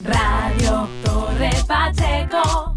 [0.00, 2.76] Radio Torre Pacheco,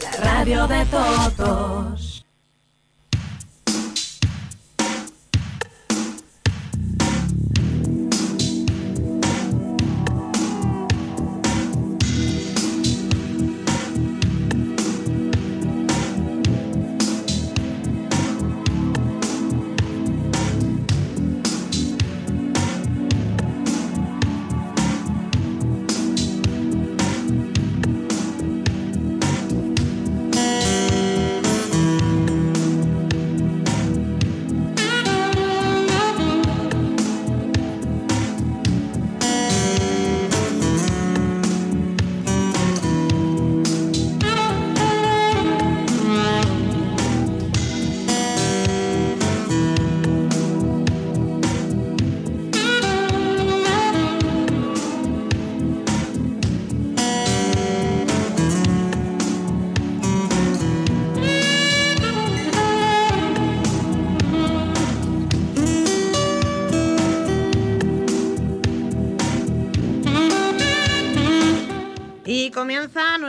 [0.00, 2.09] la radio de todos.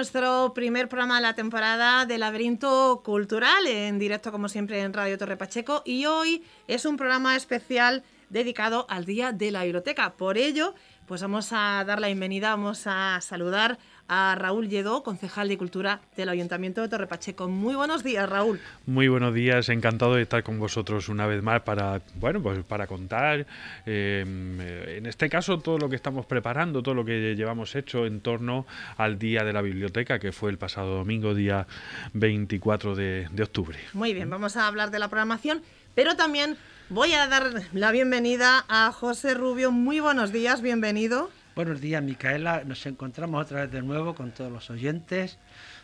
[0.02, 5.16] Nuestro primer programa de la temporada de Laberinto Cultural, en directo como siempre en Radio
[5.16, 5.84] Torre Pacheco.
[5.86, 10.14] Y hoy es un programa especial dedicado al Día de la Biblioteca.
[10.14, 10.74] Por ello,
[11.06, 16.02] pues vamos a dar la bienvenida, vamos a saludar a Raúl Lledó, concejal de Cultura
[16.16, 17.48] del Ayuntamiento de Torre Pacheco.
[17.48, 18.60] Muy buenos días, Raúl.
[18.86, 22.88] Muy buenos días, encantado de estar con vosotros una vez más para, bueno, pues para
[22.88, 23.46] contar,
[23.86, 28.22] eh, en este caso, todo lo que estamos preparando, todo lo que llevamos hecho en
[28.22, 28.66] torno
[28.98, 31.68] al Día de la Biblioteca, que fue el pasado domingo, día
[32.14, 33.78] 24 de, de octubre.
[33.94, 35.62] Muy bien, vamos a hablar de la programación,
[35.96, 36.58] pero también
[36.90, 39.72] voy a dar la bienvenida a José Rubio.
[39.72, 41.30] Muy buenos días, bienvenido.
[41.54, 42.64] Buenos días, Micaela.
[42.64, 45.38] Nos encontramos otra vez de nuevo con todos los oyentes,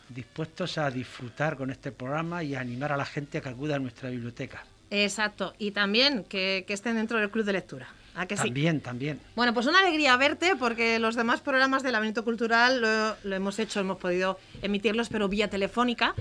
[0.08, 3.76] dispuestos a disfrutar con este programa y a animar a la gente a que acuda
[3.76, 4.64] a nuestra biblioteca.
[4.90, 7.90] Exacto, y también que, que estén dentro del club de lectura.
[8.16, 8.44] ¿A que sí?
[8.44, 9.20] También, también.
[9.36, 13.60] Bueno, pues una alegría verte porque los demás programas del Laberinto Cultural lo, lo hemos
[13.60, 16.16] hecho, hemos podido emitirlos, pero vía telefónica.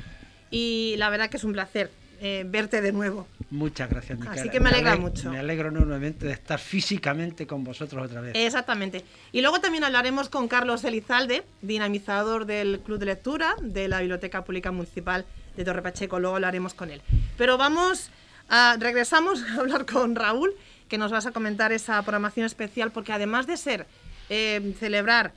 [0.51, 1.91] Y la verdad que es un placer
[2.21, 3.27] eh, verte de nuevo.
[3.51, 4.41] Muchas gracias, Micaela.
[4.43, 5.31] Así que me alegra ale- mucho.
[5.31, 8.33] Me alegro enormemente de estar físicamente con vosotros otra vez.
[8.37, 9.05] Exactamente.
[9.33, 14.45] Y luego también hablaremos con Carlos Elizalde, dinamizador del Club de Lectura de la Biblioteca
[14.45, 15.25] Pública Municipal
[15.57, 16.19] de Torre Pacheco.
[16.21, 17.03] Luego hablaremos con él.
[17.39, 18.11] Pero vamos,
[18.49, 20.53] a, regresamos a hablar con Raúl,
[20.89, 23.87] que nos vas a comentar esa programación especial, porque además de ser
[24.29, 25.33] eh, celebrar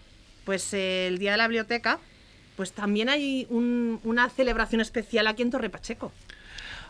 [0.45, 1.99] pues eh, el Día de la Biblioteca,
[2.55, 6.11] pues también hay un- una celebración especial aquí en Torre Pacheco.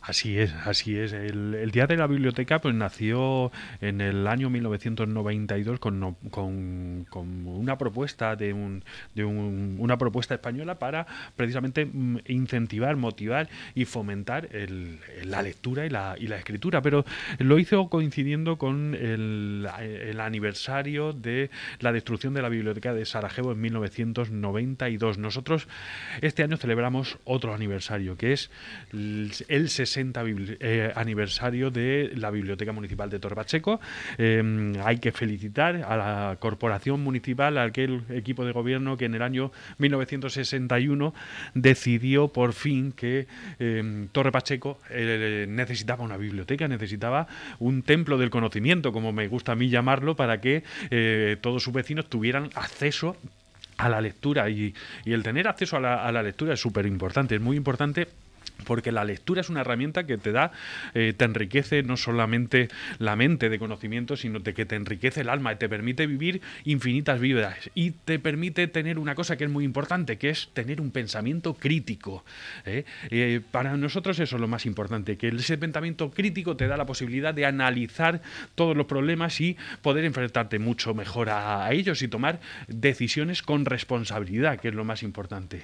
[0.09, 1.13] Así es, así es.
[1.13, 7.77] El, Día de la Biblioteca pues nació en el año 1992 con, con, con una
[7.77, 8.83] propuesta de, un,
[9.13, 11.05] de un- una propuesta española para
[11.35, 16.81] precisamente mm, incentivar, motivar y fomentar el- la lectura y la, y la escritura.
[16.81, 17.05] Pero
[17.37, 23.51] lo hizo coincidiendo con el, el aniversario de la destrucción de la biblioteca de Sarajevo
[23.51, 25.19] en 1992.
[25.19, 25.67] Nosotros
[26.21, 28.49] este año celebramos otro aniversario, que es
[28.91, 33.79] el el 60 bibli- eh, aniversario de la Biblioteca Municipal de Torre Pacheco.
[34.17, 39.15] Eh, hay que felicitar a la Corporación Municipal, a aquel equipo de gobierno que en
[39.15, 41.13] el año 1961
[41.53, 43.27] decidió por fin que
[43.59, 47.27] eh, Torre Pacheco eh, necesitaba una biblioteca, necesitaba
[47.59, 51.73] un templo del conocimiento, como me gusta a mí llamarlo, para que eh, todos sus
[51.73, 53.17] vecinos tuvieran acceso
[53.77, 54.73] a la lectura y,
[55.05, 58.07] y el tener acceso a la, a la lectura es súper importante, es muy importante
[58.65, 60.51] porque la lectura es una herramienta que te da,
[60.93, 65.29] eh, te enriquece no solamente la mente de conocimiento, sino de que te enriquece el
[65.29, 69.49] alma y te permite vivir infinitas vidas y te permite tener una cosa que es
[69.49, 72.23] muy importante, que es tener un pensamiento crítico.
[72.65, 72.85] ¿eh?
[73.09, 76.85] Eh, para nosotros eso es lo más importante, que ese pensamiento crítico te da la
[76.85, 78.21] posibilidad de analizar
[78.55, 84.59] todos los problemas y poder enfrentarte mucho mejor a, ellos y tomar decisiones con responsabilidad,
[84.59, 85.63] que es lo más importante.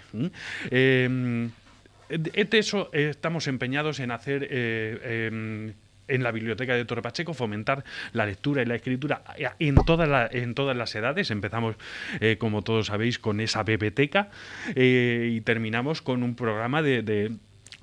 [2.10, 5.74] Eh, de eso eh, estamos empeñados en hacer eh, em,
[6.08, 9.24] en la biblioteca de Torre Pacheco, fomentar la lectura y la escritura
[9.58, 11.32] en todas, la- en todas las edades.
[11.32, 11.76] Empezamos,
[12.20, 14.30] eh, como todos sabéis, con esa biblioteca
[14.76, 17.32] eh, y terminamos con un programa de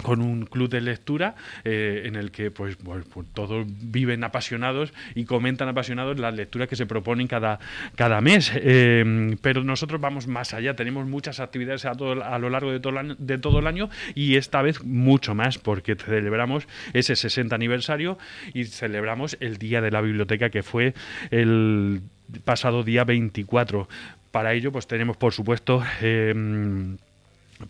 [0.03, 1.35] con un club de lectura
[1.65, 3.05] eh, en el que pues, pues,
[3.35, 7.59] todos viven apasionados y comentan apasionados las lecturas que se proponen cada,
[7.97, 8.53] cada mes.
[8.55, 12.81] Eh, pero nosotros vamos más allá, tenemos muchas actividades a, todo- a lo largo de
[12.81, 17.55] todo, el de todo el año y esta vez mucho más porque celebramos ese 60
[17.55, 18.19] aniversario
[18.55, 20.95] y celebramos el Día de la Biblioteca que fue
[21.31, 22.03] el
[22.45, 23.89] pasado día 24.
[24.31, 26.33] para ello, pues tenemos, por supuesto, eh,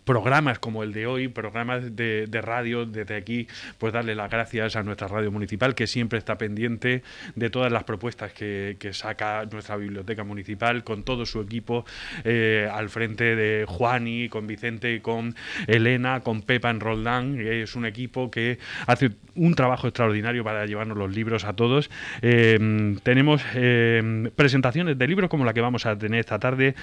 [0.03, 3.47] programas como el de hoy, programas de, radio desde aquí,
[3.77, 7.03] pues darle las gracias a nuestra radio municipal que siempre está pendiente
[7.35, 11.85] de todas las propuestas que, saca nuestra biblioteca municipal con todo su equipo
[12.23, 15.35] eh, al frente de Juani, con Vicente, con
[15.67, 17.39] Elena, con Pepa en Roldán.
[17.39, 21.89] Es un equipo que hace un trabajo extraordinario para llevarnos los libros a todos.
[22.21, 26.75] Eh, tenemos eh, presentaciones de libros como la que vamos a tener esta tarde,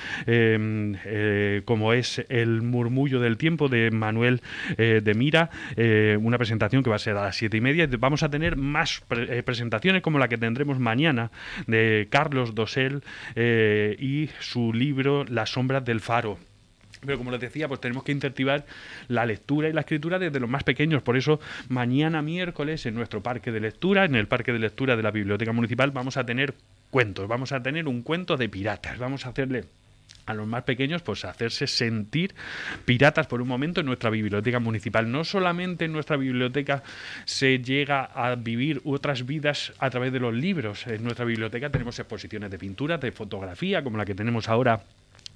[1.65, 4.43] como es el murmullo del Tiempo de Manuel
[4.77, 7.89] eh, de Mira, eh, una presentación que va a ser a las siete y media.
[7.99, 11.31] Vamos a tener más eh, presentaciones como la que tendremos mañana
[11.67, 13.03] de Carlos Dosel
[13.37, 16.39] y su libro Las sombras del faro.
[17.05, 18.67] Pero como les decía, pues tenemos que incentivar
[19.09, 21.03] la lectura y la escritura desde los más pequeños.
[21.03, 25.03] Por eso, mañana miércoles, en nuestro parque de lectura, en el parque de lectura de
[25.03, 26.55] la Biblioteca Municipal, vamos a tener
[26.91, 27.27] cuentos.
[27.27, 28.99] Vamos a tener un cuento de piratas.
[28.99, 29.65] Vamos a hacerle
[30.31, 32.35] a los más pequeños, pues hacerse sentir
[32.85, 35.11] piratas por un momento en nuestra biblioteca municipal.
[35.11, 36.83] No solamente en nuestra biblioteca
[37.25, 40.87] se llega a vivir otras vidas a través de los libros.
[40.87, 44.83] En nuestra biblioteca tenemos exposiciones de pintura, de fotografía, como la que tenemos ahora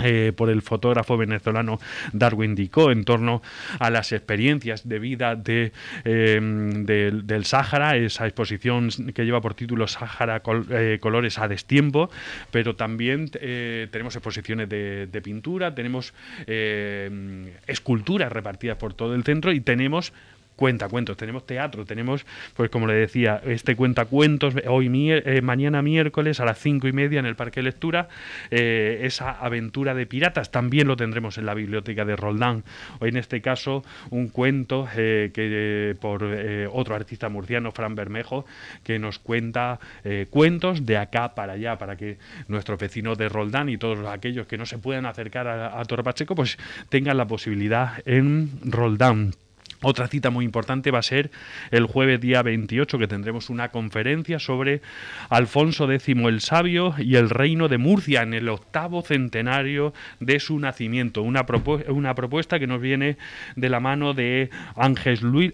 [0.01, 1.79] eh, por el fotógrafo venezolano
[2.13, 3.43] Darwin Dicó en torno
[3.79, 5.73] a las experiencias de vida de,
[6.05, 12.11] em, del Sáhara, esa exposición que lleva por título Sáhara eh, Colores a Destiempo,
[12.51, 16.13] pero también eh, tenemos exposiciones de, de pintura, tenemos
[16.47, 20.13] em, esculturas repartidas por todo el centro y tenemos
[20.57, 25.83] cuenta cuentos, tenemos teatro, tenemos, pues como le decía, este cuenta cuentos, hoy eh, mañana
[25.83, 28.09] miércoles a las cinco y media en el Parque de Lectura,
[28.51, 32.65] eh, esa aventura de piratas, también lo tendremos en la biblioteca de Roldán,
[33.01, 36.25] hoy en este caso un cuento eh, que por
[36.73, 38.45] otro artista murciano, Fran Bermejo,
[38.83, 39.79] que nos cuenta
[40.31, 42.19] cuentos de acá para allá, para que
[42.49, 46.03] nuestros vecinos de Roldán y todos aquellos que no se puedan acercar a, a Torre
[46.03, 46.59] Pacheco, pues
[46.89, 49.33] tengan la posibilidad en Roldán.
[49.87, 51.31] Otra cita muy importante va a ser
[51.71, 54.81] el jueves día 28, que tendremos una conferencia sobre
[55.29, 60.59] Alfonso X el Sabio y el reino de Murcia en el octavo centenario de su
[60.59, 61.21] nacimiento.
[61.21, 61.45] Una,
[61.89, 63.19] una propuesta que nos viene
[63.57, 65.53] de la mano de Ángel Luis,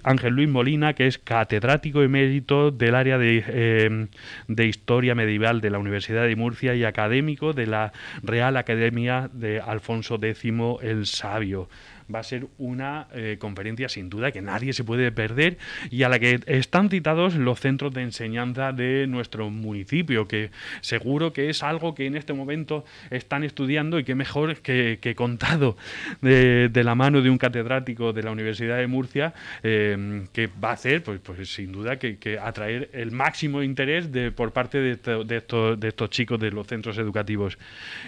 [0.49, 4.09] Molina, que es catedrático emérito del área de, em,
[4.47, 7.93] de Historia Medieval de la Universidad de Murcia y académico de la
[8.23, 10.45] Real Academia de Alfonso X
[10.83, 11.69] el Sabio
[12.13, 15.59] va a ser una eh, conferencia sin duda que nadie se puede perder
[15.91, 20.51] y a la que están citados los centros de enseñanza de nuestro municipio, que
[20.81, 25.77] seguro que es algo que en este momento están estudiando y que mejor que, contado
[26.21, 30.73] de, la mano de un catedrático de la Universidad de Murcia, eh, que va a
[30.75, 35.89] hacer, pues, pues sin duda, que, atraer el máximo interés por parte de, estos, de
[35.89, 37.59] estos chicos de los centros educativos.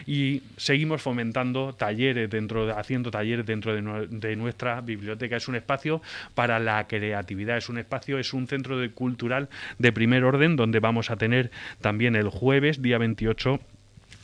[0.07, 5.37] Y seguimos fomentando talleres dentro, haciendo talleres dentro de de nuestra biblioteca.
[5.37, 5.92] Es un espacio
[6.35, 9.49] para la creatividad, es un espacio, es un centro de cultural
[9.79, 11.51] de primer orden donde vamos a tener
[11.81, 13.61] también el jueves, día 28,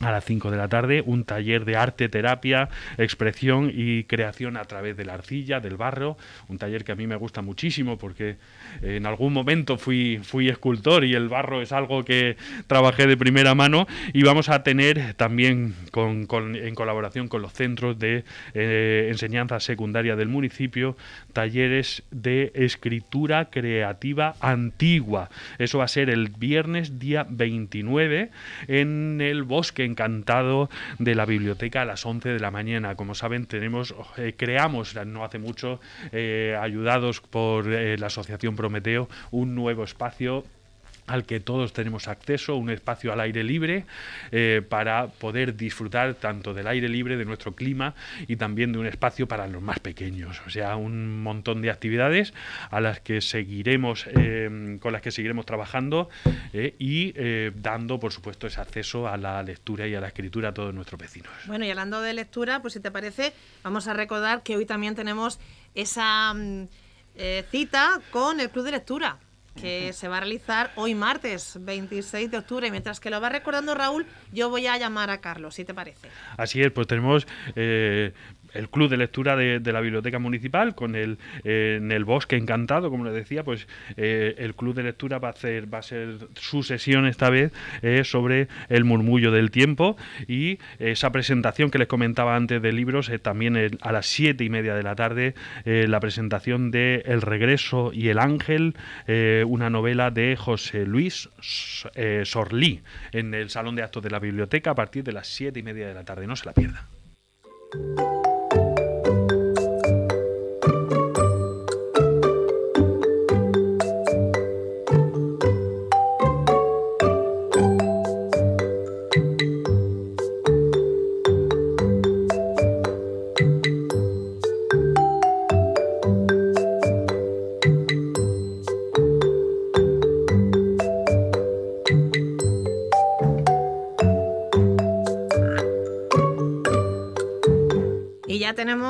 [0.01, 2.69] a las 5 de la tarde, un taller de arte, terapia,
[2.99, 6.17] expresión y creación a través de la arcilla, del barro,
[6.49, 8.37] un taller que a mí me gusta muchísimo porque
[8.83, 12.37] en algún momento fui, fui escultor y el barro es algo que
[12.67, 17.99] trabajé de primera mano y vamos a tener también con, en colaboración con los centros
[17.99, 18.25] de
[18.55, 20.97] eh, enseñanza secundaria del municipio
[21.33, 25.31] talleres de escritura creativa antigua.
[25.59, 28.31] Eso va a ser el viernes día 29
[28.69, 30.69] en el bosque encantado
[30.99, 32.95] de la biblioteca a las 11 de la mañana.
[32.95, 35.81] Como saben, tenemos, eh, creamos no hace mucho,
[36.13, 40.45] eh, ayudados por eh, la Asociación Prometeo, un nuevo espacio
[41.09, 43.87] al que todos tenemos acceso, un espacio al aire libre
[44.31, 47.95] eh, para poder disfrutar tanto del aire libre, de nuestro clima
[48.27, 50.41] y también de un espacio para los más pequeños.
[50.47, 52.35] O sea, un montón de actividades
[52.71, 56.09] a las que seguiremos, eh, con las que seguiremos trabajando
[56.53, 57.15] eh, y
[57.55, 61.01] dando, por supuesto, ese acceso a la lectura y a la escritura a todos nuestros
[61.01, 61.33] vecinos.
[61.47, 64.95] Bueno, y hablando de lectura, pues si te parece, vamos a recordar que hoy también
[64.95, 65.41] tenemos
[65.75, 66.67] esa mm,
[67.51, 69.19] cita con el Club de Lectura
[69.61, 72.71] que se va a realizar hoy martes 26 de octubre.
[72.71, 76.09] Mientras que lo va recordando Raúl, yo voy a llamar a Carlos, si te parece.
[76.37, 78.13] Así es, pues tenemos eh,
[78.55, 83.05] el club de lectura de, la biblioteca municipal con el en el bosque encantado como
[83.05, 87.53] les decía pues el club de lectura va a ser su sesión esta vez
[88.05, 93.79] sobre el murmullo del tiempo y esa presentación que les comentaba antes de libros también
[93.81, 98.19] a las siete y media de la tarde la presentación de El regreso y el
[98.19, 98.75] ángel
[99.47, 101.29] una novela de José Luis
[102.25, 102.81] Sorlí
[103.13, 105.89] en el salón de actos de la biblioteca a partir de las siete y media
[105.89, 106.27] de la tarde.
[106.27, 106.89] No se la pierda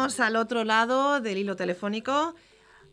[0.09, 2.35] al otro lado del hilo telefónico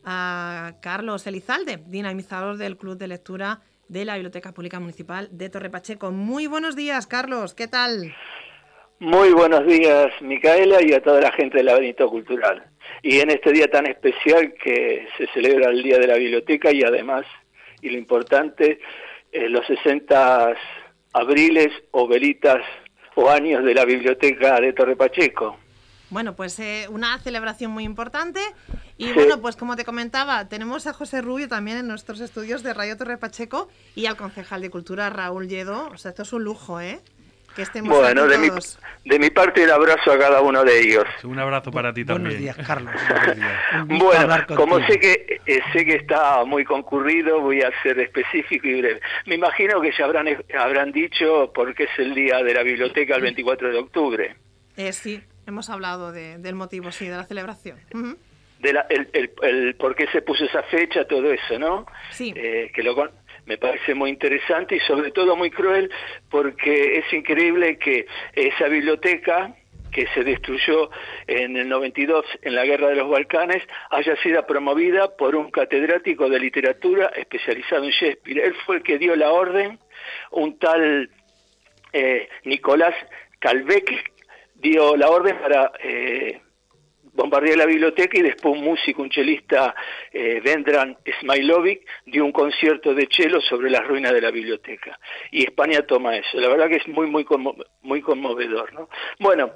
[0.04, 5.70] a Carlos Elizalde, dinamizador del Club de Lectura de la Biblioteca Pública Municipal de Torre
[5.70, 6.10] Pacheco.
[6.10, 8.14] Muy buenos días, Carlos, ¿qué tal?
[8.98, 12.64] Muy buenos días, Micaela, y a toda la gente del laberinto cultural.
[13.02, 16.82] Y en este día tan especial que se celebra el Día de la Biblioteca y
[16.82, 17.24] además,
[17.80, 18.78] y lo importante,
[19.32, 20.54] eh, los 60
[21.14, 22.62] abriles o velitas
[23.14, 25.58] o años de la Biblioteca de Torre Pacheco.
[26.10, 28.40] Bueno, pues eh, una celebración muy importante.
[28.96, 32.74] Y bueno, pues como te comentaba, tenemos a José Rubio también en nuestros estudios de
[32.74, 35.88] Radio Torre Pacheco y al concejal de Cultura Raúl Lledo.
[35.88, 37.00] O sea, esto es un lujo, ¿eh?
[37.56, 38.50] Que estemos bueno, de, Mi,
[39.06, 41.04] de mi parte el abrazo a cada uno de ellos.
[41.24, 42.36] Un abrazo para ti también.
[42.38, 42.94] Buenos días, Carlos.
[43.86, 48.80] bueno, como sé que eh, sé que está muy concurrido, voy a ser específico y
[48.80, 49.00] breve.
[49.24, 53.16] Me imagino que ya habrán, habrán dicho por qué es el día de la biblioteca
[53.16, 54.36] el 24 de octubre.
[54.76, 57.78] Eh, sí, Hemos hablado del motivo, sí, de la celebración.
[58.58, 61.86] de la, el, por qué se puso esa fecha, todo eso, ¿no?
[62.10, 62.32] Sí.
[62.34, 62.94] Eh, que lo,
[63.46, 65.90] me parece muy interesante y sobre todo muy cruel
[66.28, 69.54] porque es increíble que esa biblioteca
[69.92, 70.90] que se destruyó
[71.26, 76.28] en el 92 en la Guerra de los Balcanes haya sido promovida por un catedrático
[76.28, 78.40] de literatura especializado en Shakespeare.
[78.40, 79.78] Él fue el que dio la orden,
[80.32, 81.08] un tal
[81.92, 82.94] eh, Nicolás
[83.38, 84.12] Calvec,
[84.60, 86.40] dio la orden para eh,
[87.16, 89.74] bombardear la biblioteca y después un músico, un chelista,
[90.12, 94.98] eh, Vendran Smailovic, dio un concierto de cello sobre las ruinas de la biblioteca.
[95.30, 96.38] Y España toma eso.
[96.38, 97.26] La verdad que es muy, muy,
[97.82, 98.72] muy conmovedor.
[98.74, 98.88] ¿no?
[99.18, 99.52] Bueno,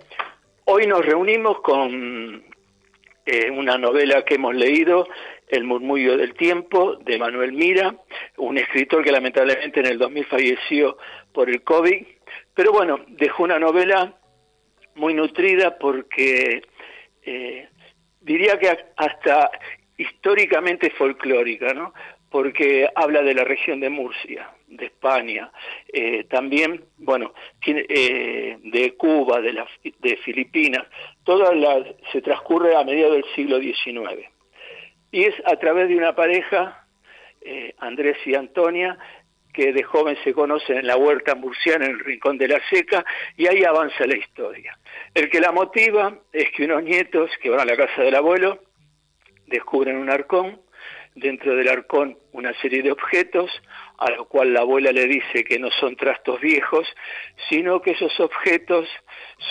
[0.65, 2.43] hoy nos reunimos con
[3.27, 5.07] eh, una novela que hemos leído,
[5.49, 7.95] El murmullo del tiempo, de Manuel Mira,
[8.39, 10.97] un escritor que lamentablemente en el 2000 falleció
[11.33, 12.07] por el COVID.
[12.55, 14.20] Pero bueno, dejó una novela
[14.95, 16.63] muy nutrida porque
[17.23, 17.69] eh,
[18.21, 19.51] diría que hasta
[19.97, 21.93] históricamente folclórica, ¿no?
[22.31, 25.51] porque habla de la región de Murcia, de España,
[25.93, 29.65] eh, también, bueno, tiene, eh, de Cuba, de,
[29.99, 30.87] de Filipinas,
[31.25, 34.29] toda la, se transcurre a mediados del siglo XIX.
[35.11, 36.87] Y es a través de una pareja,
[37.79, 38.99] Andrés y Antonia,
[39.53, 43.05] que de joven se conocen en la huerta murciana, en el rincón de la seca,
[43.37, 44.79] y ahí avanza la historia.
[45.15, 48.61] El que la motiva es que unos nietos que van a la casa del abuelo
[49.47, 50.61] descubren un arcón,
[51.15, 53.51] dentro del arcón una serie de objetos,
[53.99, 56.87] a lo cual la abuela le dice que no son trastos viejos,
[57.49, 58.89] sino que esos objetos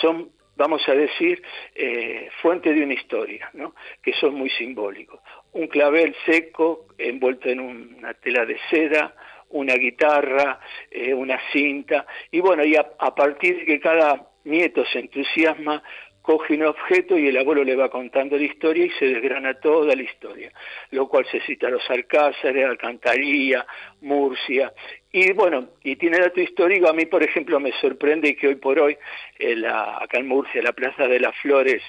[0.00, 1.42] son, vamos a decir,
[1.74, 3.74] eh, fuente de una historia, ¿no?
[4.02, 5.20] que son muy simbólicos.
[5.52, 9.14] Un clavel seco envuelto en una tela de seda,
[9.50, 15.00] una guitarra, eh, una cinta, y bueno, y a, partir de que cada nieto se
[15.00, 15.82] entusiasma,
[16.22, 19.96] coge un objeto y el abuelo le va contando la historia y se desgrana toda
[19.96, 20.52] la historia,
[20.90, 23.66] lo cual se cita a los Alcázares, Alcantarilla,
[24.02, 24.72] Murcia,
[25.12, 28.78] y bueno, y tiene dato histórico, a mí por ejemplo me sorprende que hoy por
[28.78, 28.96] hoy,
[29.38, 31.82] la, acá en Murcia, la Plaza de las Flores,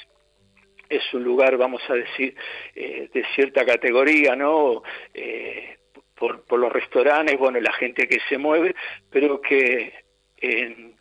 [0.91, 2.35] es un lugar, vamos a decir,
[2.75, 4.83] eh, de cierta categoría, ¿no?
[5.13, 5.77] Eh,
[6.21, 8.75] por, los restaurantes, bueno, la gente que se mueve,
[9.09, 9.91] pero que
[10.39, 10.93] eh,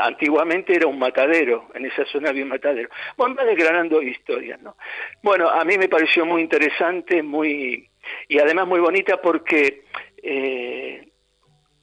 [0.00, 2.90] antiguamente era un matadero, en esa zona había un matadero.
[3.16, 4.76] Bueno, va desgranando historias, ¿no?
[5.22, 7.88] Bueno, a mí me pareció muy interesante, muy
[8.28, 9.84] y además muy bonita porque
[10.22, 11.08] eh,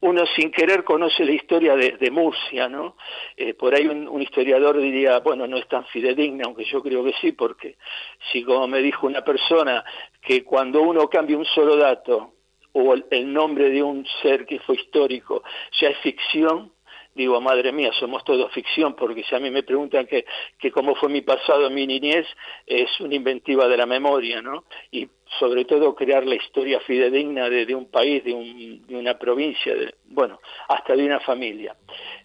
[0.02, 2.96] uno sin querer conoce la historia de, Murcia, ¿no?
[3.38, 7.14] Eh, por ahí un, historiador diría, bueno, no es tan fidedigna, aunque yo creo que
[7.22, 7.78] sí, porque
[8.32, 9.84] si como me dijo una persona
[10.22, 12.34] que cuando uno cambia un solo dato
[12.74, 15.44] o el nombre de un ser que fue histórico
[15.80, 16.72] ya es ficción,
[17.14, 20.26] digo, madre mía, somos todo ficción, porque si a mí me preguntan que,
[20.58, 22.26] que cómo fue mi pasado mi niñez,
[22.66, 24.64] es una inventiva de la memoria, ¿no?
[24.92, 25.10] Y
[25.40, 29.94] sobre todo crear la historia fidedigna de, un país, de, un, de, una provincia, de,
[30.06, 31.76] bueno, hasta de una familia.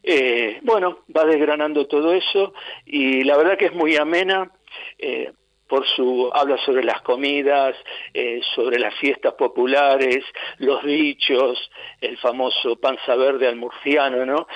[0.02, 2.52] Eh, bueno, va desgranando todo eso
[2.84, 4.50] y la verdad que es muy amena.
[4.98, 5.32] Eh,
[5.68, 7.76] por su habla sobre las comidas,
[8.14, 10.24] eh, sobre las fiestas populares,
[10.58, 11.70] los dichos,
[12.00, 14.46] el famoso panza verde al murciano, ¿no?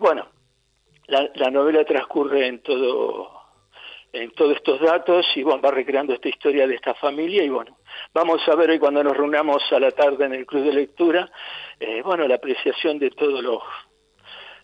[0.00, 0.28] bueno,
[1.06, 3.42] la, la novela transcurre en todo
[4.12, 7.78] en todos estos datos y va recreando esta historia de esta familia y bueno,
[8.12, 11.30] vamos a ver hoy cuando nos reunamos a la tarde en el club de lectura,
[11.80, 13.62] eh, bueno, la apreciación de todos los,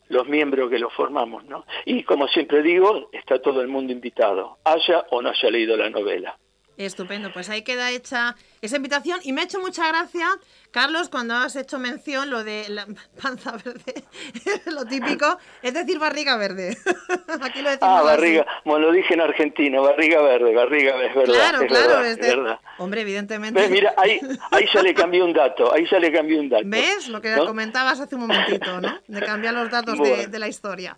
[0.09, 1.65] los miembros que lo formamos, ¿no?
[1.85, 5.91] Y como siempre digo, está todo el mundo invitado, haya o no haya leído la
[5.91, 6.39] novela.
[6.79, 10.29] Estupendo, pues ahí queda hecha esa invitación y me ha hecho mucha gracia,
[10.71, 12.87] Carlos, cuando has hecho mención lo de la
[13.23, 14.05] panza verde,
[14.67, 16.77] lo típico, es decir, barriga verde.
[17.43, 18.01] Aquí lo decimos.
[18.01, 21.35] Ah, barriga, bueno, lo dije en Argentina, barriga verde, barriga verde, es verdad.
[21.35, 22.61] Claro, claro, es verdad.
[22.79, 23.69] Hombre, evidentemente.
[23.69, 24.21] Mira, ahí,
[24.53, 26.63] ahí ya le cambié un dato, ahí ya le cambié un dato.
[26.65, 27.09] ¿Ves?
[27.09, 29.01] Lo que comentabas hace un momentito, ¿no?
[29.09, 30.97] De cambiar los datos de, de la historia.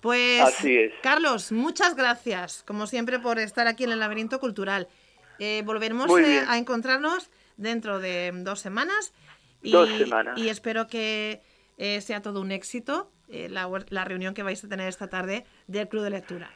[0.00, 0.92] Pues, Así es.
[1.02, 4.88] Carlos, muchas gracias, como siempre, por estar aquí en el laberinto cultural.
[5.38, 9.12] Eh, volveremos eh, a encontrarnos dentro de dos semanas.
[9.62, 9.74] Y,
[10.36, 11.40] Y espero que
[11.78, 15.86] eh, sea todo un éxito la, la reunión que vais a tener esta tarde del
[15.88, 16.50] Club de Lectura.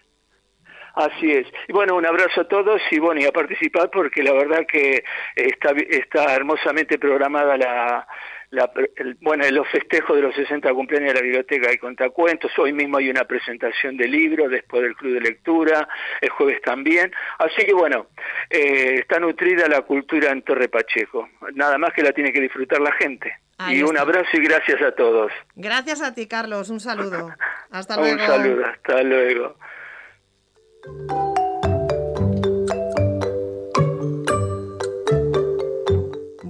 [0.94, 1.46] Así es.
[1.68, 5.04] Y bueno, un abrazo a todos y bueno, y a participar porque la verdad que
[5.34, 8.06] está, está hermosamente programada la,
[8.52, 12.52] la, el, bueno, los festejos de los 60 cumpleaños de la biblioteca y contacuentos.
[12.58, 15.88] Hoy mismo hay una presentación de libros después del club de lectura,
[16.20, 17.10] el jueves también.
[17.38, 18.08] Así que bueno,
[18.50, 21.28] eh, está nutrida la cultura en Torre Pacheco.
[21.54, 23.34] Nada más que la tiene que disfrutar la gente.
[23.70, 25.32] y un abrazo y gracias a todos.
[25.54, 26.68] Gracias a ti, Carlos.
[26.68, 27.34] Un saludo.
[27.70, 28.20] Hasta luego.
[28.20, 28.66] un saludo.
[28.66, 29.56] Hasta luego.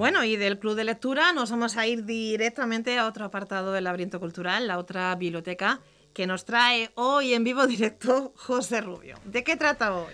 [0.03, 3.85] Bueno, y del club de lectura nos vamos a ir directamente a otro apartado del
[3.85, 5.79] laberinto cultural, la otra biblioteca
[6.13, 9.21] que nos trae hoy en vivo directo José Rubio.
[9.25, 10.13] ¿De qué trata hoy?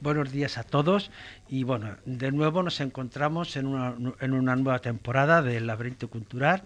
[0.00, 1.10] Buenos días a todos
[1.50, 6.62] y bueno, de nuevo nos encontramos en una, en una nueva temporada del laberinto cultural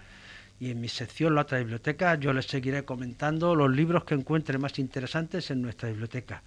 [0.60, 4.58] y en mi sección, la otra biblioteca, yo les seguiré comentando los libros que encuentre
[4.58, 6.44] más interesantes en nuestra biblioteca.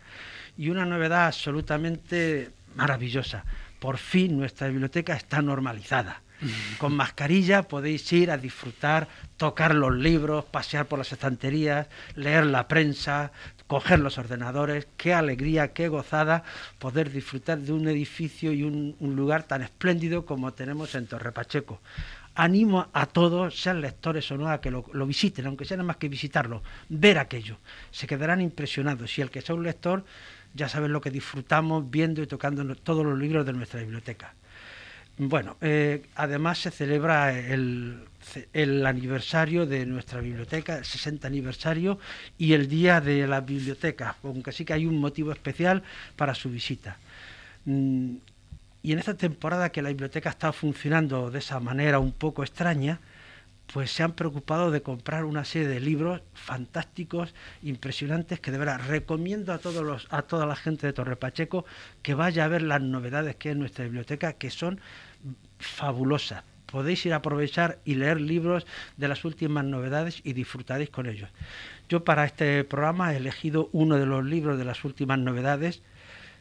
[0.55, 3.43] Y una novedad absolutamente maravillosa
[3.83, 6.21] por fin nuestra biblioteca está normalizada.
[6.39, 6.77] Mm.
[6.77, 12.69] Con mascarilla podéis ir a disfrutar, tocar los libros, pasear por las estanterías, leer la
[12.69, 13.33] prensa,
[13.67, 14.87] coger los ordenadores.
[14.95, 16.45] Qué alegría, qué gozada
[16.79, 21.81] poder disfrutar de un edificio y un, lugar tan espléndido como tenemos en Torre Pacheco.
[22.35, 25.87] Animo a todos, sean lectores o no, a que lo, lo visiten, aunque sea nada
[25.87, 27.57] más que visitarlo, ver aquello.
[27.91, 29.17] Se quedarán impresionados.
[29.17, 30.05] Y el que sea un lector
[30.53, 34.33] ya saben lo que disfrutamos viendo y tocando todos los libros de nuestra biblioteca.
[35.17, 38.07] Bueno, eh, además se celebra el,
[38.85, 41.99] aniversario de nuestra biblioteca, el 60 aniversario,
[42.37, 45.83] y el Día de la Biblioteca, aunque sí que hay un motivo especial
[46.15, 46.97] para su visita.
[47.65, 48.15] Mm,
[48.81, 52.99] y en esta temporada que la biblioteca está funcionando de esa manera un poco extraña,
[53.71, 58.81] pues se han preocupado de comprar una serie de libros fantásticos, impresionantes, que de verdad
[58.87, 61.65] recomiendo a, todos los, a toda la gente de Torre Pacheco
[62.01, 64.79] que vaya a ver las novedades que hay en nuestra biblioteca, que son
[65.59, 66.43] fabulosas.
[66.67, 68.65] Podéis ir a aprovechar y leer libros
[68.97, 71.29] de las últimas novedades y disfrutaréis con ellos.
[71.87, 75.83] Yo para este programa he elegido uno de los libros de las últimas novedades,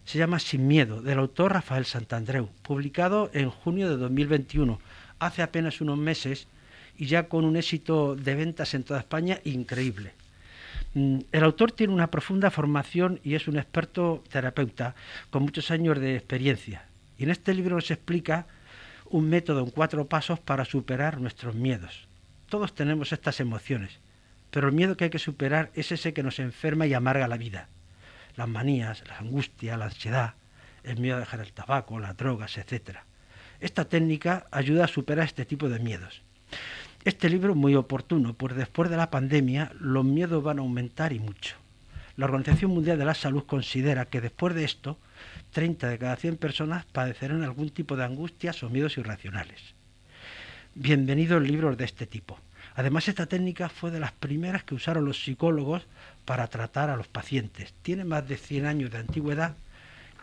[0.04, 4.80] se llama Sin Miedo, del autor Rafael Santandreu, publicado en junio de 2021,
[5.18, 6.48] hace apenas unos meses
[7.02, 10.12] y ya con un éxito de ventas en toda España increíble.
[10.94, 14.94] Mm, el autor tiene una profunda formación y es un experto terapeuta
[15.30, 16.84] con muchos años de experiencia.
[17.18, 18.46] Y en este libro nos explica
[19.10, 22.06] un método en cuatro pasos para superar nuestros miedos.
[22.48, 23.98] Todos tenemos estas emociones,
[24.52, 27.36] pero el miedo que hay que superar es ese que nos enferma y amarga la
[27.36, 27.66] vida.
[28.36, 30.34] Las manías, la angustia, la ansiedad,
[30.84, 32.98] el miedo a dejar el tabaco, las drogas, etc.
[33.58, 36.22] Esta técnica ayuda a superar este tipo de miedos.
[37.04, 41.12] Este libro es muy oportuno, pues después de la pandemia los miedos van a aumentar
[41.12, 41.56] y mucho.
[42.16, 44.98] La Organización Mundial de la Salud considera que después de esto,
[45.50, 49.74] 30 de cada 100 personas padecerán algún tipo de angustias o miedos irracionales.
[50.76, 52.38] Bienvenidos libros de este tipo.
[52.76, 55.82] Además, esta técnica fue de las primeras que usaron los psicólogos
[56.24, 57.74] para tratar a los pacientes.
[57.82, 59.56] Tiene más de 100 años de antigüedad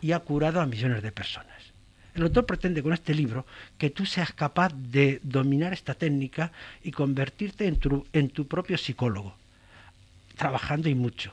[0.00, 1.69] y ha curado a millones de personas.
[2.20, 3.46] El autor pretende con este libro
[3.78, 6.52] que tú seas capaz de dominar esta técnica
[6.84, 9.34] y convertirte en tu, propio psicólogo.
[10.36, 11.32] trabajando y mucho.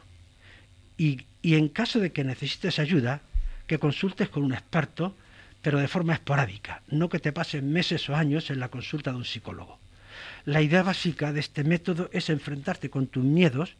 [0.97, 3.19] Y, y en caso de que necesites ayuda,
[3.67, 5.13] que consultes con un experto,
[5.61, 9.17] pero de forma esporádica, no que te pasen meses o años en la consulta de
[9.17, 9.79] un psicólogo.
[10.45, 13.75] La idea básica de este método es enfrentarte con tus miedos,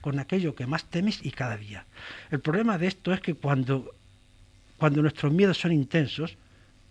[0.00, 1.86] con aquello que más temes y cada día.
[2.30, 3.92] El problema de esto es que cuando,
[4.78, 6.36] cuando nuestros miedos son intensos,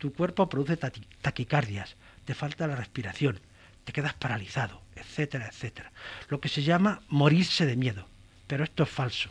[0.01, 0.77] tu cuerpo produce
[1.21, 3.39] taquicardias, te falta la respiración,
[3.83, 5.91] te quedas paralizado, etcétera, etcétera.
[6.27, 8.07] Lo que se llama morirse de miedo.
[8.47, 9.29] Pero esto es falso.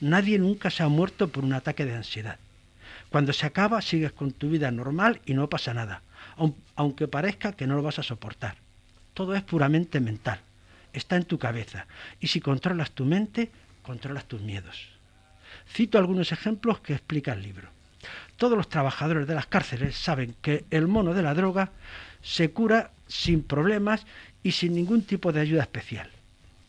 [0.00, 2.38] Nadie nunca se ha muerto por un ataque de ansiedad.
[3.10, 6.02] Cuando se acaba, sigues con tu vida normal y no pasa nada,
[6.76, 8.54] aunque parezca que no lo vas a soportar.
[9.14, 10.38] Todo es puramente mental,
[10.92, 11.86] está en tu cabeza,
[12.20, 13.50] y si controlas tu mente,
[13.82, 14.86] controlas tus miedos.
[15.68, 17.81] Cito algunos ejemplos que explica el libro.
[18.36, 21.70] Todos los trabajadores de las cárceles saben que el mono de la droga
[22.22, 24.06] se cura sin problemas
[24.42, 26.10] y sin ningún tipo de ayuda especial.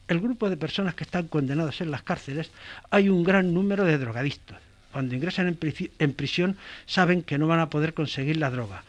[0.08, 2.52] El grupo de personas que están condenados en las cárceles
[2.90, 4.58] hay un gran número de drogadictos.
[4.92, 5.58] Cuando ingresan
[5.98, 8.84] en, prisión saben que no van a poder conseguir la droga.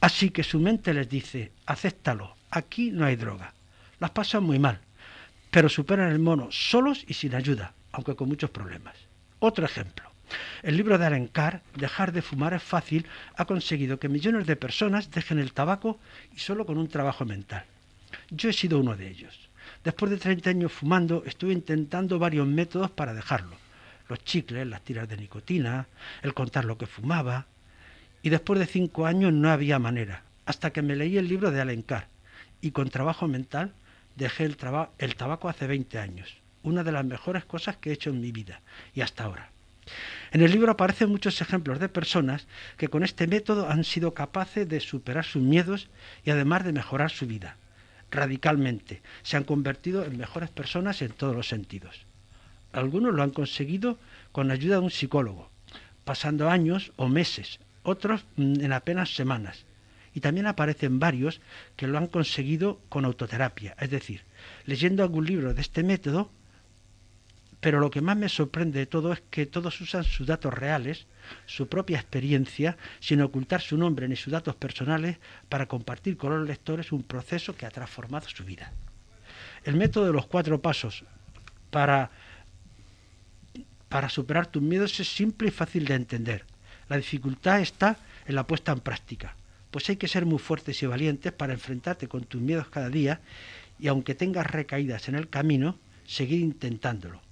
[0.00, 3.52] Así que su mente les dice, acéptalo, aquí no hay droga.
[4.00, 4.80] Las pasan muy mal,
[5.50, 8.96] pero superan el mono solos y sin ayuda, aunque con muchos problemas.
[9.38, 10.13] Otro ejemplo.
[10.62, 15.10] El libro de Alencar, Dejar de fumar es fácil, ha conseguido que millones de personas
[15.10, 15.98] dejen el tabaco
[16.34, 17.64] y solo con un trabajo mental.
[18.30, 19.48] Yo he sido uno de ellos.
[19.82, 23.56] Después de 30 años fumando, estuve intentando varios métodos para dejarlo.
[24.08, 25.86] Los chicles, las tiras de nicotina,
[26.22, 27.46] el contar lo que fumaba.
[28.22, 31.60] Y después de cinco años no había manera, hasta que me leí el libro de
[31.60, 32.08] Alencar.
[32.60, 33.74] Y con trabajo mental
[34.16, 34.56] dejé el,
[34.98, 36.36] el tabaco hace 20 años.
[36.62, 38.62] Una de las mejores cosas que he hecho en mi vida.
[38.94, 39.50] Y hasta ahora.
[40.34, 44.68] En el libro aparecen muchos ejemplos de personas que con este método han sido capaces
[44.68, 45.88] de superar sus miedos
[46.24, 47.56] y además de mejorar su vida
[48.10, 49.00] radicalmente.
[49.22, 52.04] Se han convertido en mejores personas en todos los sentidos.
[52.72, 53.96] Algunos lo han conseguido
[54.32, 55.50] con ayuda de un psicólogo,
[56.04, 59.66] pasando años o meses, otros mm, en apenas semanas.
[60.14, 61.40] Y también aparecen varios
[61.76, 64.22] que lo han conseguido con autoterapia, es decir,
[64.66, 66.28] leyendo algún libro de este método
[67.64, 71.06] pero lo que más me sorprende de todo es que todos usan sus datos reales,
[71.46, 75.16] su propia experiencia, sin ocultar su nombre ni sus datos personales,
[75.48, 78.70] para compartir con los lectores un proceso que ha transformado su vida.
[79.64, 81.06] El método de los cuatro pasos
[81.70, 82.10] para,
[83.88, 86.44] para superar tus miedos es simple y fácil de entender.
[86.90, 87.96] La dificultad está
[88.26, 89.36] en la puesta en práctica,
[89.70, 93.22] pues hay que ser muy fuertes y valientes para enfrentarte con tus miedos cada día
[93.78, 97.22] y aunque tengas recaídas en el camino, seguir intentándolo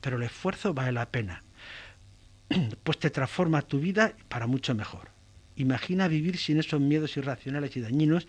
[0.00, 1.44] pero el esfuerzo vale la pena,
[2.82, 5.10] pues te transforma tu vida para mucho mejor.
[5.56, 8.26] Imagina vivir sin esos miedos irracionales y dañinos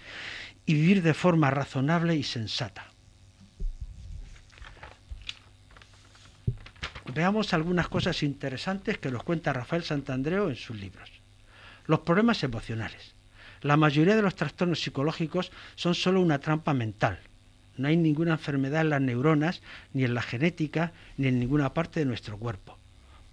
[0.66, 2.92] y vivir de forma razonable y sensata.
[7.14, 11.10] Veamos algunas cosas interesantes que nos cuenta Rafael Santandreo en sus libros.
[11.86, 13.16] Los problemas emocionales.
[13.62, 17.20] La mayoría de los trastornos psicológicos son solo una trampa mental,
[17.82, 19.62] no hay ninguna enfermedad en las neuronas,
[19.94, 22.78] ni en la genética, ni en ninguna parte de nuestro cuerpo.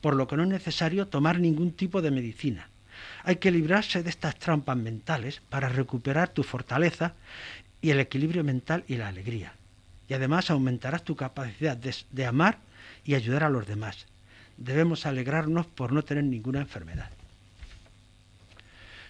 [0.01, 2.69] Por lo que no es necesario tomar ningún tipo de medicina.
[3.25, 7.15] Hay que librarse de estas trampas mentales para recuperar tu fortaleza
[7.81, 9.53] y el equilibrio mental y la alegría.
[10.09, 12.59] Y además aumentarás tu capacidad de, de amar
[13.05, 14.07] y ayudar a los demás.
[14.57, 17.11] Debemos alegrarnos por no tener ninguna enfermedad.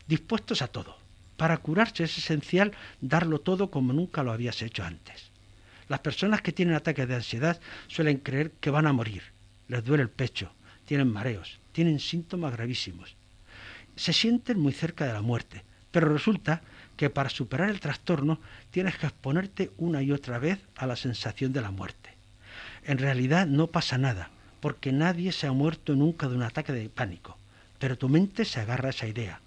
[0.07, 0.97] Dispuestos a todo
[1.39, 5.28] para curarse es esencial darlo todo como nunca lo habías hecho antes.
[5.89, 9.23] Las personas que tienen ataques de ansiedad suelen creer que van a morir.
[9.69, 10.53] Les duele el pecho,
[10.85, 13.17] tienen mareos, tienen síntomas gravísimos.
[13.97, 16.63] Se sienten muy cerca de la muerte, pero resulta
[16.97, 21.53] que para superar el trastorno tienes que exponerte una y otra vez a la sensación
[21.53, 22.15] de la muerte.
[22.85, 26.89] En realidad no pasa nada, porque nadie se ha muerto nunca de un ataque de
[26.89, 27.37] pánico,
[27.79, 29.41] pero tu mente se agarra a esa idea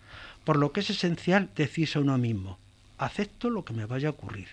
[0.43, 2.57] por lo que es esencial decirse a uno mismo,
[2.97, 4.49] acepto lo que me vaya a ocurrir.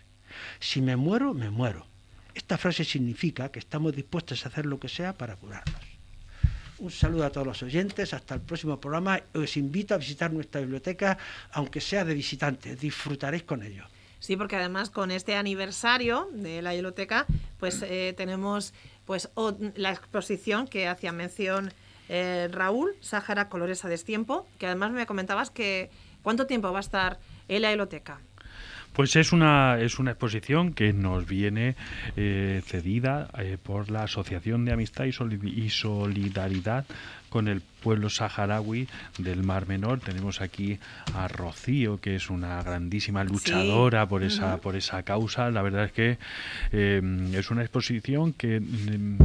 [0.61, 1.87] Si me muero, me muero.
[2.35, 5.89] Esta frase significa que estamos dispuestos a hacer lo que sea para curarnos.
[6.79, 9.21] Un saludo a todos los oyentes, hasta el próximo programa.
[9.35, 11.19] Os invito a visitar nuestra biblioteca,
[11.51, 13.85] aunque sea de visitantes, disfrutaréis con ello.
[14.21, 17.27] Sí, porque además con este aniversario de la biblioteca,
[17.59, 18.75] pues eh, tenemos
[19.07, 19.29] pues
[19.75, 21.73] la exposición que hacía mención
[22.09, 25.91] eh, Raúl, Sáhara Colores a Destiempo, que además me comentabas que
[26.23, 28.21] ¿cuánto tiempo va a estar en la biblioteca?
[28.99, 31.77] Pues es una, es una exposición que nos viene
[32.17, 36.85] eh, cedida eh, por la Asociación de Amistad y, Solidaridad
[37.29, 40.01] con el pueblo saharaui del Mar Menor.
[40.01, 40.81] Tenemos aquí
[41.15, 45.49] a Rocío, que es una grandísima luchadora por esa por esa causa.
[45.53, 46.19] La verdad es que
[46.73, 49.17] eh, es una exposición que mm,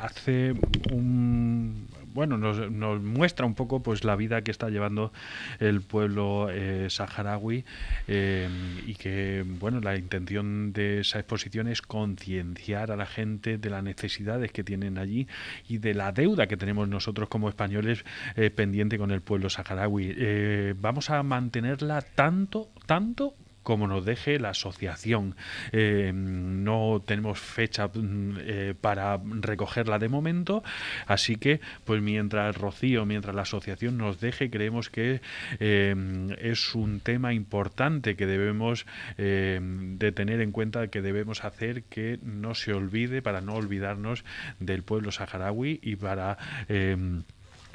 [0.00, 0.52] hace
[0.90, 5.12] un bueno, nos, nos, muestra un poco pues la vida que está llevando
[5.58, 7.64] el pueblo eh, saharaui
[8.08, 8.48] eh,
[8.86, 13.82] y que bueno la intención de esa exposición es concienciar a la gente de las
[13.82, 15.26] necesidades que tienen allí
[15.68, 18.04] y de la deuda que tenemos nosotros como españoles
[18.36, 20.74] eh, pendiente con el pueblo saharaui.
[20.80, 25.36] vamos a mantenerla tanto, tanto como nos deje la asociación.
[25.72, 30.62] Eh, no tenemos fecha mm, eh, para recogerla de momento,
[31.06, 35.20] así que pues mientras Rocío, mientras la asociación nos deje, creemos que
[35.60, 35.94] eh,
[36.38, 42.54] es un tema importante que debemos de tener en cuenta, que debemos hacer que no
[42.54, 44.24] se olvide para no olvidarnos
[44.58, 46.38] del pueblo saharaui y para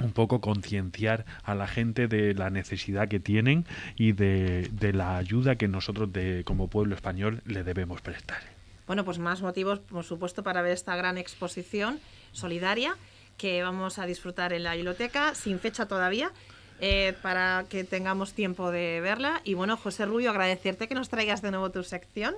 [0.00, 5.56] un poco concienciar a la gente de la necesidad que tienen y de, la ayuda
[5.56, 8.38] que nosotros de, como pueblo español le debemos prestar.
[8.86, 12.00] Bueno, pues más motivos, por supuesto, para ver esta gran exposición
[12.32, 12.96] solidaria
[13.36, 16.32] que vamos a disfrutar en la biblioteca, sin fecha todavía,
[16.80, 19.40] eh, para que tengamos tiempo de verla.
[19.44, 22.34] Y bueno, José Rubio, agradecerte que nos traigas de nuevo tu sección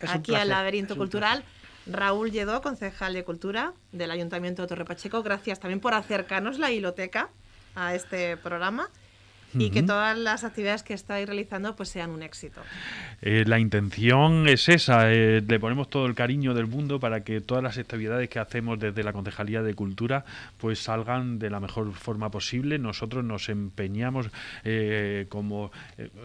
[0.00, 1.44] aquí al Laberinto Cultural.
[1.86, 6.68] Raúl Lledó, concejal de Cultura del Ayuntamiento de Torre Pacheco, gracias también por acercarnos la
[6.68, 7.30] biblioteca
[7.74, 8.90] a este programa
[9.58, 12.60] y que todas las actividades que estáis realizando pues sean un éxito.
[13.22, 17.40] Eh, la intención es esa, eh, le ponemos todo el cariño del mundo para que
[17.40, 20.24] todas las actividades que hacemos desde la Concejalía de Cultura
[20.58, 22.78] pues salgan de la mejor forma posible.
[22.78, 24.28] Nosotros nos empeñamos
[24.64, 25.70] eh, como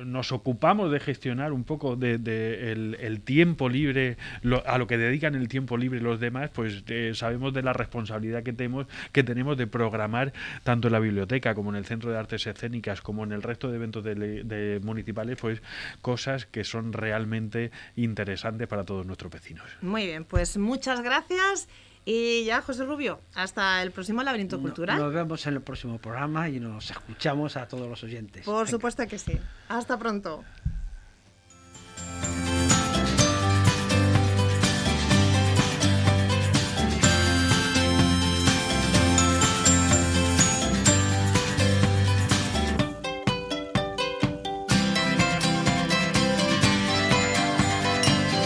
[0.06, 2.16] nos ocupamos de gestionar un poco de,
[2.72, 4.18] el, tiempo libre,
[4.66, 8.54] a lo que dedican el tiempo libre los demás, pues sabemos de la responsabilidad que
[8.54, 12.48] tenemos, que tenemos de programar tanto en la biblioteca como en el Centro de Artes
[12.48, 15.62] Escénicas como en el resto de eventos de, municipales, pues
[16.02, 19.66] cosas que son realmente interesantes para todos nuestros vecinos.
[19.82, 21.68] Muy bien, pues muchas gracias.
[22.04, 24.98] Y ya, José Rubio, hasta el próximo Laberinto Cultural.
[24.98, 28.44] Nos vemos en el próximo programa y nos escuchamos a todos los oyentes.
[28.44, 29.38] Por supuesto que sí.
[29.70, 30.44] Hasta pronto.